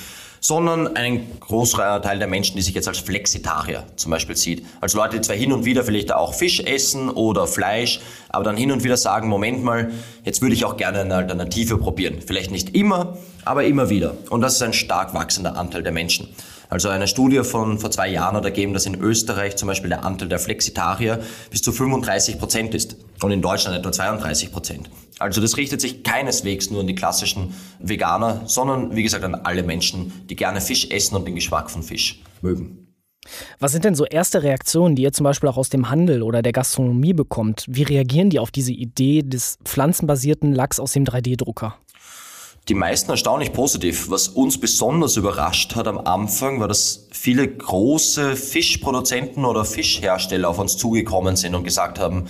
sondern 0.41 0.97
ein 0.97 1.27
großer 1.41 2.01
Teil 2.03 2.19
der 2.19 2.29
Menschen, 2.29 2.57
die 2.57 2.63
sich 2.63 2.75
jetzt 2.75 2.89
als 2.89 2.99
Flexitarier 2.99 3.85
zum 3.97 4.11
Beispiel 4.11 4.37
sieht. 4.37 4.65
Als 4.81 4.95
Leute, 4.95 5.17
die 5.17 5.23
zwar 5.23 5.37
hin 5.37 5.53
und 5.53 5.65
wieder 5.65 5.85
vielleicht 5.85 6.13
auch 6.13 6.35
Fisch 6.35 6.61
essen 6.61 7.09
oder 7.11 7.47
Fleisch, 7.47 8.01
aber 8.29 8.45
dann 8.45 8.57
hin 8.57 8.73
und 8.73 8.85
wieder 8.85 8.97
sagen, 8.97 9.29
Moment 9.29 9.65
mal, 9.65 9.91
jetzt 10.25 10.43
würde 10.43 10.55
ich 10.55 10.65
auch 10.65 10.77
gerne 10.77 11.01
eine 11.01 11.15
Alternative 11.15 11.79
probieren. 11.79 12.21
Vielleicht 12.25 12.51
nicht 12.51 12.75
immer, 12.75 13.17
aber 13.45 13.65
immer 13.65 13.91
wieder. 13.91 14.17
Und 14.31 14.41
das 14.41 14.55
ist 14.55 14.63
ein 14.63 14.73
stark 14.73 15.15
wachsender 15.15 15.57
Anteil 15.57 15.83
der 15.83 15.93
Menschen. 15.93 16.29
Also 16.69 16.89
eine 16.89 17.07
Studie 17.07 17.45
von 17.45 17.79
vor 17.79 17.91
zwei 17.91 18.09
Jahren 18.09 18.37
hat 18.37 18.45
ergeben, 18.45 18.73
dass 18.73 18.87
in 18.87 18.97
Österreich 19.01 19.57
zum 19.57 19.69
Beispiel 19.69 19.89
der 19.89 20.05
Anteil 20.05 20.29
der 20.29 20.41
Flexitarier 20.41 21.21
bis 21.51 21.63
zu 21.63 21.71
35 21.71 22.39
Prozent 22.39 22.75
ist 22.75 22.97
und 23.27 23.33
in 23.33 23.43
Deutschland 23.43 23.77
etwa 23.77 23.93
32 23.93 24.53
Prozent. 24.53 24.89
Also 25.19 25.41
das 25.41 25.57
richtet 25.57 25.81
sich 25.81 26.03
keineswegs 26.05 26.71
nur 26.71 26.81
an 26.81 26.87
die 26.87 26.95
klassischen 26.95 27.55
Veganer, 27.81 28.43
sondern 28.47 28.95
wie 28.95 29.03
gesagt 29.03 29.25
an 29.25 29.35
alle 29.35 29.63
Menschen, 29.63 30.13
die 30.29 30.37
gerne 30.37 30.61
Fisch 30.61 30.91
essen 30.91 31.17
und 31.17 31.27
den 31.27 31.35
Geschmack 31.35 31.71
von 31.71 31.83
Fisch 31.83 32.23
mögen. 32.41 32.87
Was 33.59 33.73
sind 33.73 33.85
denn 33.85 33.97
so 33.97 34.05
erste 34.05 34.45
Reaktionen, 34.45 34.95
die 34.95 35.03
ihr 35.03 35.13
zum 35.13 35.25
Beispiel 35.25 35.49
auch 35.49 35.57
aus 35.57 35.69
dem 35.69 35.91
Handel 35.91 36.23
oder 36.23 36.43
der 36.43 36.53
Gastronomie 36.53 37.13
bekommt? 37.13 37.65
Wie 37.69 37.83
reagieren 37.83 38.31
die 38.31 38.39
auf 38.39 38.53
diese 38.53 38.73
Idee 38.73 39.23
des 39.23 39.59
pflanzenbasierten 39.65 40.53
Lachs 40.53 40.79
aus 40.79 40.93
dem 40.93 41.05
3D-Drucker? 41.05 41.77
Die 42.69 42.75
meisten 42.75 43.11
erstaunlich 43.11 43.53
positiv. 43.53 44.11
Was 44.11 44.29
uns 44.29 44.61
besonders 44.61 45.17
überrascht 45.17 45.75
hat 45.75 45.89
am 45.89 45.99
Anfang, 45.99 46.61
war, 46.61 46.69
dass 46.69 47.07
viele 47.11 47.49
große 47.49 48.37
Fischproduzenten 48.37 49.45
oder 49.45 49.65
Fischhersteller 49.65 50.49
auf 50.49 50.59
uns 50.59 50.77
zugekommen 50.77 51.37
sind 51.37 51.55
und 51.55 51.65
gesagt 51.65 51.99
haben, 51.99 52.29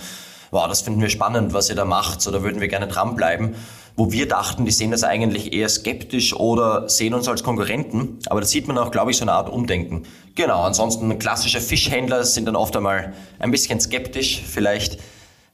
wow, 0.51 0.67
das 0.67 0.81
finden 0.81 1.01
wir 1.01 1.09
spannend, 1.09 1.53
was 1.53 1.69
ihr 1.69 1.75
da 1.75 1.85
macht, 1.85 2.25
oder 2.27 2.43
würden 2.43 2.61
wir 2.61 2.67
gerne 2.67 2.87
dranbleiben. 2.87 3.55
Wo 3.95 4.11
wir 4.11 4.27
dachten, 4.27 4.65
die 4.65 4.71
sehen 4.71 4.91
das 4.91 5.03
eigentlich 5.03 5.53
eher 5.53 5.69
skeptisch 5.69 6.35
oder 6.35 6.87
sehen 6.87 7.15
uns 7.15 7.27
als 7.27 7.43
Konkurrenten. 7.43 8.19
Aber 8.27 8.41
da 8.41 8.45
sieht 8.45 8.67
man 8.67 8.77
auch, 8.77 8.91
glaube 8.91 9.09
ich, 9.09 9.17
so 9.17 9.23
eine 9.23 9.33
Art 9.33 9.49
Umdenken. 9.49 10.03
Genau, 10.35 10.61
ansonsten 10.61 11.17
klassische 11.17 11.59
Fischhändler 11.59 12.23
sind 12.23 12.45
dann 12.45 12.55
oft 12.55 12.75
einmal 12.75 13.13
ein 13.39 13.49
bisschen 13.49 13.79
skeptisch 13.79 14.43
vielleicht. 14.45 14.99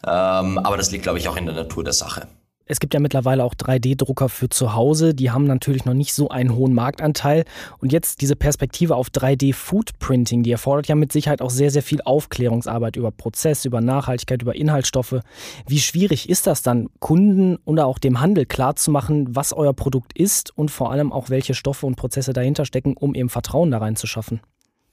Ähm, 0.06 0.58
aber 0.58 0.76
das 0.76 0.92
liegt, 0.92 1.04
glaube 1.04 1.20
ich, 1.20 1.30
auch 1.30 1.38
in 1.38 1.46
der 1.46 1.56
Natur 1.56 1.86
der 1.86 1.94
Sache. 1.94 2.28
Es 2.74 2.80
gibt 2.80 2.96
ja 2.96 3.00
mittlerweile 3.00 3.44
auch 3.44 3.53
3D-Drucker 3.53 4.30
für 4.30 4.50
zu 4.50 4.74
Hause, 4.74 5.13
die 5.13 5.30
haben 5.30 5.46
natürlich 5.46 5.86
noch 5.86 5.94
nicht 5.94 6.12
so 6.15 6.30
einen 6.30 6.56
hohen 6.56 6.74
Marktanteil. 6.74 7.46
Und 7.77 7.92
jetzt 7.92 8.20
diese 8.22 8.36
Perspektive 8.36 8.96
auf 8.96 9.10
3D-Foodprinting, 9.10 10.42
die 10.42 10.51
erfordert 10.51 10.88
ja 10.88 10.96
mit 10.96 11.12
Sicherheit 11.12 11.44
auch 11.44 11.51
sehr, 11.51 11.70
sehr 11.70 11.84
viel 11.84 12.01
Aufklärungsarbeit 12.01 12.96
über 12.96 13.12
Prozess, 13.12 13.65
über 13.65 13.80
Nachhaltigkeit, 13.80 14.42
über 14.42 14.56
Inhaltsstoffe. 14.56 15.20
Wie 15.68 15.77
schwierig 15.77 16.27
ist 16.30 16.48
das 16.48 16.63
dann, 16.63 16.89
Kunden 16.98 17.60
oder 17.63 17.86
auch 17.86 18.00
dem 18.00 18.20
Handel 18.20 18.48
klarzumachen, 18.48 19.36
was 19.36 19.53
euer 19.53 19.74
Produkt 19.74 20.18
ist 20.18 20.58
und 20.58 20.72
vor 20.72 20.92
allem 20.92 21.13
auch 21.13 21.30
welche 21.30 21.53
Stoffe 21.53 21.86
und 21.86 21.96
Prozesse 21.96 22.34
dahinter 22.34 22.65
stecken, 22.65 22.98
um 22.98 23.13
eben 23.13 23.30
Vertrauen 23.30 23.70
da 23.70 23.77
rein 23.77 23.96
zu 23.96 24.08
schaffen? 24.08 24.42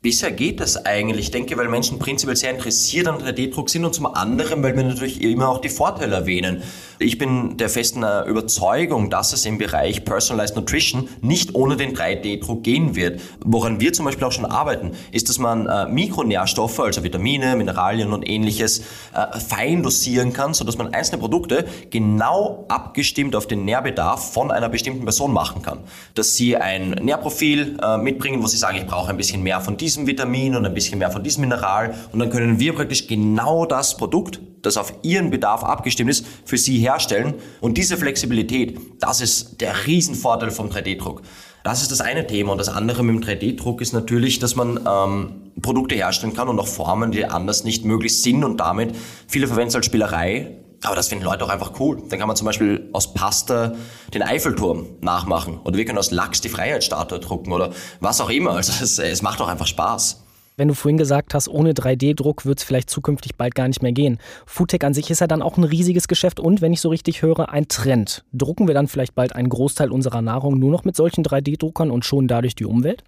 Bisher 0.03 0.33
geht 0.33 0.61
das 0.61 0.87
eigentlich, 0.87 1.27
ich 1.27 1.31
denke, 1.31 1.59
weil 1.59 1.69
Menschen 1.69 1.99
prinzipiell 1.99 2.35
sehr 2.35 2.53
interessiert 2.53 3.07
an 3.07 3.19
3D-Druck 3.19 3.69
sind 3.69 3.85
und 3.85 3.95
zum 3.95 4.07
anderen, 4.07 4.63
weil 4.63 4.75
wir 4.75 4.83
natürlich 4.83 5.21
immer 5.21 5.51
auch 5.51 5.61
die 5.61 5.69
Vorteile 5.69 6.15
erwähnen. 6.15 6.63
Ich 6.99 7.19
bin 7.19 7.59
der 7.59 7.69
festen 7.69 8.03
äh, 8.03 8.23
Überzeugung, 8.23 9.11
dass 9.11 9.35
es 9.35 9.45
im 9.45 9.59
Bereich 9.59 10.07
Personalized 10.07 10.57
Nutrition 10.57 11.11
nicht 11.21 11.55
ohne 11.55 11.77
den 11.77 11.95
3D-Druck 11.95 12.63
gehen 12.63 12.97
wird. 12.97 13.21
Woran 13.45 13.79
wir 13.81 13.93
zum 13.93 14.07
Beispiel 14.07 14.25
auch 14.25 14.33
schon 14.33 14.47
arbeiten, 14.47 14.93
ist, 15.13 15.29
dass 15.29 15.37
man 15.37 15.67
äh, 15.67 15.87
Mikronährstoffe, 15.87 16.81
also 16.81 17.05
Vitamine, 17.05 17.55
Mineralien 17.57 18.15
und 18.15 18.27
ähnliches, 18.27 18.79
äh, 19.13 19.39
fein 19.39 19.83
dosieren 19.83 20.33
kann, 20.33 20.55
sodass 20.55 20.79
man 20.79 20.95
einzelne 20.95 21.19
Produkte 21.19 21.67
genau 21.91 22.65
abgestimmt 22.69 23.37
auf 23.37 23.47
den 23.47 23.67
Nährbedarf 23.67 24.33
von 24.33 24.51
einer 24.51 24.71
bestimmten 24.71 25.05
Person 25.05 25.31
machen 25.35 25.61
kann. 25.61 25.81
Dass 26.15 26.37
sie 26.37 26.57
ein 26.57 26.91
Nährprofil 26.91 27.77
mitbringen, 27.99 28.43
wo 28.43 28.47
sie 28.47 28.57
sagen, 28.57 28.79
ich 28.79 28.87
brauche 28.87 29.11
ein 29.11 29.17
bisschen 29.17 29.43
mehr 29.43 29.61
von 29.61 29.77
diesem 29.77 29.90
Vitamin 29.99 30.57
und 30.57 30.67
ein 30.67 30.75
bisschen 30.75 30.99
mehr 30.99 31.11
von 31.11 31.23
diesem 31.23 31.43
Mineral 31.43 31.95
und 32.13 32.19
dann 32.19 32.31
können 32.31 32.59
wir 32.59 32.75
praktisch 32.75 33.07
genau 33.07 33.67
das 33.67 33.97
Produkt 33.97 34.41
das 34.63 34.77
auf 34.77 34.93
ihren 35.03 35.31
Bedarf 35.31 35.65
abgestimmt 35.65 36.11
ist, 36.11 36.27
für 36.45 36.59
sie 36.59 36.79
herstellen. 36.79 37.35
Und 37.61 37.79
diese 37.79 37.97
Flexibilität, 37.97 38.79
das 39.01 39.21
ist 39.21 39.61
der 39.61 39.87
Riesenvorteil 39.87 40.51
vom 40.51 40.69
3D-Druck. 40.69 41.23
Das 41.63 41.83
ist 41.83 41.91
das 41.91 42.01
eine 42.01 42.27
Thema. 42.27 42.53
Und 42.53 42.59
das 42.59 42.69
andere 42.69 43.03
mit 43.03 43.15
dem 43.15 43.23
3D-Druck 43.23 43.81
ist 43.81 43.93
natürlich, 43.93 44.39
dass 44.39 44.57
man 44.57 44.81
ähm, 44.87 45.53
Produkte 45.61 45.95
herstellen 45.95 46.35
kann 46.35 46.49
und 46.49 46.59
auch 46.59 46.67
Formen, 46.67 47.11
die 47.11 47.25
anders 47.27 47.65
nicht 47.65 47.85
möglich 47.85 48.23
sind 48.23 48.45
und 48.45 48.59
damit 48.61 48.95
viele 49.27 49.47
verwenden 49.47 49.69
es 49.69 49.77
als 49.77 49.87
Spielerei. 49.87 50.57
Aber 50.83 50.97
das 50.97 51.09
finden 51.09 51.25
Leute 51.25 51.45
auch 51.45 51.51
einfach 51.51 51.79
cool. 51.79 52.03
Dann 52.09 52.19
kann 52.19 52.29
man 52.29 52.37
zum 52.37 52.47
Beispiel 52.47 52.89
aus 52.93 53.13
Pasta 53.13 53.75
den 54.15 54.23
Eiffelturm 54.23 54.87
nachmachen. 55.01 55.61
Oder 55.65 55.77
wir 55.77 55.85
können 55.85 55.99
aus 55.99 56.11
Lachs 56.11 56.41
die 56.41 56.49
Freiheitsstatue 56.49 57.21
drucken 57.21 57.53
oder 57.53 57.73
was 58.01 58.21
auch 58.21 58.31
immer. 58.31 58.53
Also 58.53 58.73
es, 58.83 58.99
es 58.99 59.23
macht 59.23 59.41
auch 59.41 59.49
einfach 59.49 59.67
Spaß 59.67 60.25
wenn 60.61 60.69
du 60.69 60.75
vorhin 60.75 60.99
gesagt 60.99 61.33
hast, 61.33 61.49
ohne 61.49 61.73
3D-Druck 61.73 62.45
wird 62.45 62.59
es 62.59 62.65
vielleicht 62.65 62.91
zukünftig 62.91 63.37
bald 63.37 63.55
gar 63.55 63.67
nicht 63.67 63.83
mehr 63.83 63.93
gehen. 63.93 64.19
Foodtech 64.45 64.85
an 64.85 64.93
sich 64.93 65.11
ist 65.11 65.23
ja 65.23 65.27
dann 65.27 65.41
auch 65.41 65.57
ein 65.57 65.65
riesiges 65.65 66.07
Geschäft 66.07 66.39
und, 66.39 66.61
wenn 66.61 66.75
ich 66.75 66.83
so 66.83 66.91
richtig 66.91 67.23
höre, 67.23 67.49
ein 67.49 67.67
Trend. 67.69 68.25
Drucken 68.35 68.67
wir 68.67 68.75
dann 68.75 68.87
vielleicht 68.87 69.15
bald 69.15 69.35
einen 69.35 69.49
Großteil 69.49 69.91
unserer 69.91 70.21
Nahrung 70.21 70.59
nur 70.59 70.71
noch 70.71 70.85
mit 70.85 70.97
solchen 70.97 71.25
3D-Druckern 71.25 71.91
und 71.91 72.05
schonen 72.05 72.29
dadurch 72.29 72.57
die 72.57 72.67
Umwelt? 72.67 73.05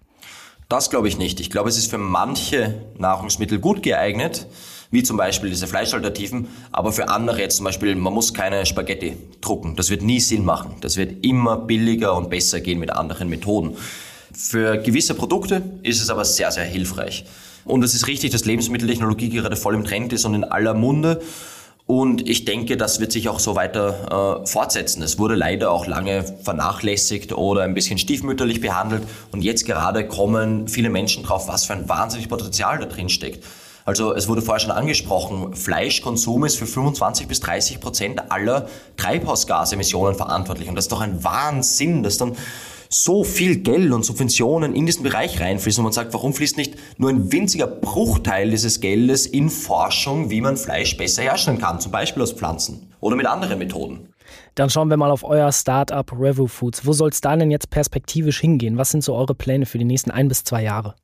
Das 0.67 0.89
glaube 0.89 1.07
ich 1.07 1.19
nicht. 1.19 1.39
Ich 1.39 1.51
glaube, 1.51 1.69
es 1.69 1.77
ist 1.77 1.91
für 1.91 1.99
manche 1.99 2.73
Nahrungsmittel 2.97 3.59
gut 3.59 3.83
geeignet, 3.83 4.47
wie 4.93 5.01
zum 5.01 5.17
Beispiel 5.17 5.49
diese 5.49 5.65
Fleischalternativen, 5.65 6.47
aber 6.71 6.91
für 6.91 7.09
andere 7.09 7.39
jetzt 7.41 7.57
zum 7.57 7.63
Beispiel, 7.65 7.95
man 7.95 8.13
muss 8.13 8.31
keine 8.31 8.63
Spaghetti 8.63 9.17
drucken. 9.41 9.75
Das 9.75 9.89
wird 9.89 10.03
nie 10.03 10.19
Sinn 10.19 10.45
machen. 10.45 10.75
Das 10.81 10.97
wird 10.97 11.25
immer 11.25 11.57
billiger 11.57 12.15
und 12.15 12.29
besser 12.29 12.61
gehen 12.61 12.77
mit 12.77 12.91
anderen 12.91 13.27
Methoden. 13.27 13.75
Für 14.31 14.77
gewisse 14.77 15.15
Produkte 15.15 15.63
ist 15.81 15.99
es 15.99 16.11
aber 16.11 16.23
sehr, 16.25 16.51
sehr 16.51 16.63
hilfreich. 16.63 17.25
Und 17.65 17.83
es 17.83 17.95
ist 17.95 18.05
richtig, 18.05 18.29
dass 18.31 18.45
Lebensmitteltechnologie 18.45 19.29
gerade 19.29 19.55
voll 19.55 19.73
im 19.73 19.83
Trend 19.83 20.13
ist 20.13 20.25
und 20.25 20.35
in 20.35 20.43
aller 20.43 20.75
Munde. 20.75 21.23
Und 21.87 22.29
ich 22.29 22.45
denke, 22.45 22.77
das 22.77 22.99
wird 22.99 23.11
sich 23.11 23.29
auch 23.29 23.39
so 23.39 23.55
weiter 23.55 24.43
äh, 24.43 24.47
fortsetzen. 24.47 25.01
Es 25.01 25.17
wurde 25.17 25.33
leider 25.33 25.71
auch 25.71 25.87
lange 25.87 26.23
vernachlässigt 26.43 27.33
oder 27.33 27.63
ein 27.63 27.73
bisschen 27.73 27.97
stiefmütterlich 27.97 28.61
behandelt. 28.61 29.01
Und 29.31 29.43
jetzt 29.43 29.65
gerade 29.65 30.07
kommen 30.07 30.67
viele 30.67 30.91
Menschen 30.91 31.23
drauf, 31.23 31.47
was 31.47 31.65
für 31.65 31.73
ein 31.73 31.89
wahnsinniges 31.89 32.29
Potenzial 32.29 32.77
da 32.77 32.85
drin 32.85 33.09
steckt. 33.09 33.43
Also 33.85 34.13
es 34.13 34.27
wurde 34.27 34.41
vorher 34.41 34.59
schon 34.59 34.71
angesprochen, 34.71 35.55
Fleischkonsum 35.55 36.45
ist 36.45 36.57
für 36.57 36.65
25 36.65 37.27
bis 37.27 37.41
30 37.41 37.81
Prozent 37.81 38.31
aller 38.31 38.67
Treibhausgasemissionen 38.97 40.15
verantwortlich. 40.15 40.69
Und 40.69 40.75
das 40.75 40.85
ist 40.85 40.91
doch 40.91 41.01
ein 41.01 41.23
Wahnsinn, 41.23 42.03
dass 42.03 42.17
dann 42.17 42.35
so 42.89 43.23
viel 43.23 43.57
Geld 43.57 43.91
und 43.91 44.03
Subventionen 44.03 44.75
in 44.75 44.85
diesen 44.85 45.03
Bereich 45.03 45.41
reinfließen 45.41 45.81
und 45.81 45.85
man 45.85 45.93
sagt, 45.93 46.13
warum 46.13 46.33
fließt 46.33 46.57
nicht 46.57 46.75
nur 46.97 47.09
ein 47.09 47.31
winziger 47.31 47.65
Bruchteil 47.67 48.51
dieses 48.51 48.81
Geldes 48.81 49.25
in 49.25 49.49
Forschung, 49.49 50.29
wie 50.29 50.41
man 50.41 50.57
Fleisch 50.57 50.95
besser 50.95 51.23
herstellen 51.23 51.57
kann, 51.57 51.79
zum 51.79 51.91
Beispiel 51.91 52.21
aus 52.21 52.33
Pflanzen 52.33 52.93
oder 52.99 53.15
mit 53.15 53.25
anderen 53.25 53.57
Methoden. 53.57 54.13
Dann 54.55 54.69
schauen 54.69 54.89
wir 54.89 54.97
mal 54.97 55.11
auf 55.11 55.23
euer 55.23 55.51
Startup 55.51 56.09
Revo 56.11 56.47
Foods. 56.47 56.85
Wo 56.85 56.93
soll 56.93 57.09
es 57.09 57.21
da 57.21 57.35
denn 57.35 57.51
jetzt 57.51 57.71
perspektivisch 57.71 58.39
hingehen? 58.39 58.77
Was 58.77 58.91
sind 58.91 59.03
so 59.03 59.15
eure 59.15 59.33
Pläne 59.33 59.65
für 59.65 59.79
die 59.79 59.85
nächsten 59.85 60.11
ein 60.11 60.27
bis 60.27 60.43
zwei 60.43 60.63
Jahre? 60.63 60.95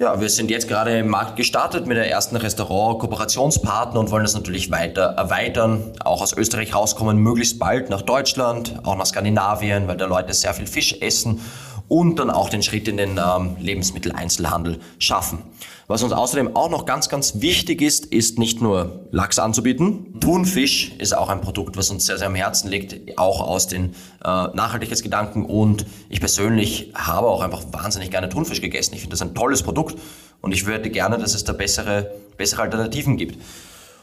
Ja, 0.00 0.20
wir 0.20 0.30
sind 0.30 0.48
jetzt 0.48 0.68
gerade 0.68 0.96
im 0.96 1.08
Markt 1.08 1.34
gestartet 1.34 1.88
mit 1.88 1.96
der 1.96 2.08
ersten 2.08 2.36
Restaurant-Kooperationspartner 2.36 3.98
und 3.98 4.12
wollen 4.12 4.22
das 4.22 4.34
natürlich 4.34 4.70
weiter 4.70 5.02
erweitern. 5.16 5.90
Auch 6.04 6.22
aus 6.22 6.32
Österreich 6.32 6.72
rauskommen, 6.72 7.18
möglichst 7.18 7.58
bald 7.58 7.90
nach 7.90 8.02
Deutschland, 8.02 8.78
auch 8.84 8.94
nach 8.94 9.06
Skandinavien, 9.06 9.88
weil 9.88 9.96
da 9.96 10.06
Leute 10.06 10.32
sehr 10.34 10.54
viel 10.54 10.68
Fisch 10.68 10.94
essen 11.00 11.40
und 11.88 12.18
dann 12.18 12.30
auch 12.30 12.50
den 12.50 12.62
Schritt 12.62 12.86
in 12.86 12.96
den 12.96 13.18
ähm, 13.18 13.56
Lebensmitteleinzelhandel 13.58 14.78
schaffen. 14.98 15.42
Was 15.86 16.02
uns 16.02 16.12
außerdem 16.12 16.54
auch 16.54 16.68
noch 16.68 16.84
ganz, 16.84 17.08
ganz 17.08 17.40
wichtig 17.40 17.80
ist, 17.80 18.04
ist 18.04 18.38
nicht 18.38 18.60
nur 18.60 19.06
Lachs 19.10 19.38
anzubieten. 19.38 20.20
Thunfisch 20.20 20.92
ist 20.98 21.16
auch 21.16 21.30
ein 21.30 21.40
Produkt, 21.40 21.78
was 21.78 21.90
uns 21.90 22.04
sehr, 22.04 22.18
sehr 22.18 22.26
am 22.26 22.34
Herzen 22.34 22.68
liegt, 22.68 23.18
auch 23.18 23.40
aus 23.40 23.68
den 23.68 23.94
äh, 24.22 24.28
Nachhaltigkeitsgedanken. 24.28 25.46
Und 25.46 25.86
ich 26.10 26.20
persönlich 26.20 26.92
habe 26.94 27.26
auch 27.26 27.40
einfach 27.40 27.64
wahnsinnig 27.72 28.10
gerne 28.10 28.28
Thunfisch 28.28 28.60
gegessen. 28.60 28.94
Ich 28.94 29.00
finde 29.00 29.14
das 29.14 29.22
ein 29.22 29.34
tolles 29.34 29.62
Produkt 29.62 29.96
und 30.42 30.52
ich 30.52 30.66
würde 30.66 30.90
gerne, 30.90 31.16
dass 31.16 31.34
es 31.34 31.44
da 31.44 31.54
bessere, 31.54 32.12
bessere 32.36 32.62
Alternativen 32.62 33.16
gibt. 33.16 33.42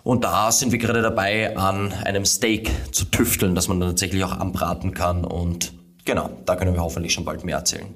Und 0.03 0.23
da 0.23 0.51
sind 0.51 0.71
wir 0.71 0.79
gerade 0.79 1.03
dabei, 1.03 1.55
an 1.55 1.93
einem 1.93 2.25
Steak 2.25 2.71
zu 2.91 3.05
tüfteln, 3.05 3.53
das 3.53 3.67
man 3.67 3.79
dann 3.79 3.89
tatsächlich 3.89 4.23
auch 4.23 4.33
anbraten 4.33 4.93
kann. 4.95 5.23
Und 5.23 5.73
genau, 6.05 6.29
da 6.45 6.55
können 6.55 6.73
wir 6.73 6.81
hoffentlich 6.81 7.13
schon 7.13 7.25
bald 7.25 7.43
mehr 7.43 7.57
erzählen. 7.57 7.93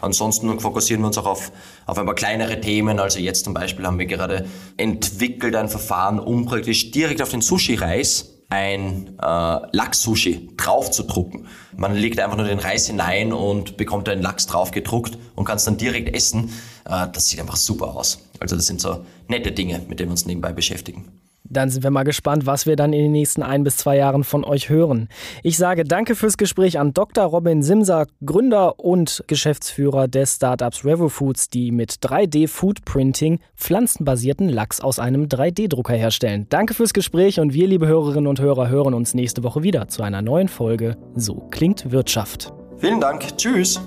Ansonsten 0.00 0.58
fokussieren 0.58 1.02
wir 1.02 1.06
uns 1.06 1.18
auch 1.18 1.26
auf, 1.26 1.52
auf 1.86 1.96
ein 1.96 2.06
paar 2.06 2.16
kleinere 2.16 2.60
Themen. 2.60 2.98
Also 2.98 3.20
jetzt 3.20 3.44
zum 3.44 3.54
Beispiel 3.54 3.86
haben 3.86 4.00
wir 4.00 4.06
gerade 4.06 4.46
entwickelt 4.76 5.54
ein 5.54 5.68
Verfahren, 5.68 6.18
um 6.18 6.44
praktisch 6.44 6.90
direkt 6.90 7.22
auf 7.22 7.28
den 7.28 7.40
Sushi-Reis 7.40 8.32
ein 8.48 9.16
äh, 9.18 9.22
Lachs-Sushi 9.22 10.50
drauf 10.56 10.90
zu 10.90 11.04
drucken. 11.04 11.46
Man 11.74 11.94
legt 11.94 12.20
einfach 12.20 12.36
nur 12.36 12.46
den 12.46 12.58
Reis 12.58 12.86
hinein 12.86 13.32
und 13.32 13.76
bekommt 13.78 14.08
einen 14.08 14.20
Lachs 14.20 14.46
drauf 14.46 14.72
gedruckt 14.72 15.16
und 15.36 15.44
kann 15.46 15.56
es 15.56 15.64
dann 15.64 15.78
direkt 15.78 16.14
essen. 16.14 16.52
Äh, 16.84 17.06
das 17.12 17.28
sieht 17.28 17.40
einfach 17.40 17.56
super 17.56 17.96
aus. 17.96 18.28
Also 18.40 18.56
das 18.56 18.66
sind 18.66 18.80
so 18.80 19.06
nette 19.28 19.52
Dinge, 19.52 19.80
mit 19.88 20.00
denen 20.00 20.10
wir 20.10 20.12
uns 20.12 20.26
nebenbei 20.26 20.52
beschäftigen. 20.52 21.21
Dann 21.52 21.68
sind 21.68 21.82
wir 21.82 21.90
mal 21.90 22.02
gespannt, 22.02 22.46
was 22.46 22.66
wir 22.66 22.76
dann 22.76 22.92
in 22.92 23.02
den 23.02 23.12
nächsten 23.12 23.42
ein 23.42 23.62
bis 23.62 23.76
zwei 23.76 23.96
Jahren 23.96 24.24
von 24.24 24.44
euch 24.44 24.70
hören. 24.70 25.08
Ich 25.42 25.58
sage 25.58 25.84
danke 25.84 26.14
fürs 26.14 26.38
Gespräch 26.38 26.78
an 26.78 26.94
Dr. 26.94 27.24
Robin 27.24 27.62
Simser, 27.62 28.06
Gründer 28.24 28.80
und 28.80 29.22
Geschäftsführer 29.26 30.08
des 30.08 30.36
Startups 30.36 30.84
Revo 30.84 31.08
Foods, 31.08 31.50
die 31.50 31.70
mit 31.70 31.92
3D-Foodprinting 32.02 33.40
pflanzenbasierten 33.56 34.48
Lachs 34.48 34.80
aus 34.80 34.98
einem 34.98 35.26
3D-Drucker 35.26 35.94
herstellen. 35.94 36.46
Danke 36.48 36.74
fürs 36.74 36.94
Gespräch 36.94 37.38
und 37.38 37.52
wir, 37.52 37.66
liebe 37.66 37.86
Hörerinnen 37.86 38.26
und 38.26 38.40
Hörer, 38.40 38.68
hören 38.68 38.94
uns 38.94 39.14
nächste 39.14 39.42
Woche 39.42 39.62
wieder 39.62 39.88
zu 39.88 40.02
einer 40.02 40.22
neuen 40.22 40.48
Folge 40.48 40.96
So 41.14 41.34
klingt 41.50 41.90
Wirtschaft. 41.92 42.52
Vielen 42.78 43.00
Dank. 43.00 43.36
Tschüss. 43.36 43.80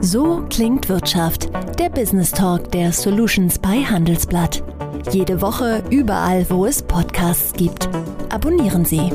So 0.00 0.44
klingt 0.50 0.88
Wirtschaft. 0.88 1.48
Der 1.78 1.88
Business 1.88 2.32
Talk 2.32 2.70
der 2.72 2.92
Solutions 2.92 3.58
bei 3.58 3.82
Handelsblatt. 3.84 4.62
Jede 5.10 5.42
Woche 5.42 5.82
überall, 5.90 6.46
wo 6.48 6.66
es 6.66 6.82
Podcasts 6.82 7.52
gibt. 7.52 7.88
Abonnieren 8.30 8.84
Sie. 8.84 9.10